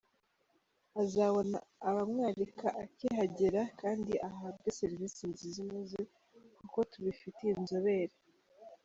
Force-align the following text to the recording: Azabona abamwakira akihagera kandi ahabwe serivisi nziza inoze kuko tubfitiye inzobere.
Azabona 1.01 1.57
abamwakira 1.89 2.69
akihagera 2.83 3.61
kandi 3.81 4.13
ahabwe 4.29 4.67
serivisi 4.79 5.21
nziza 5.31 5.57
inoze 5.65 5.99
kuko 6.59 6.77
tubfitiye 6.91 7.53
inzobere. 7.59 8.15